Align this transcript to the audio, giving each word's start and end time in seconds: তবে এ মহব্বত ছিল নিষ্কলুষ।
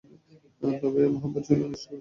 তবে 0.81 0.99
এ 1.03 1.13
মহব্বত 1.13 1.43
ছিল 1.47 1.59
নিষ্কলুষ। 1.61 1.81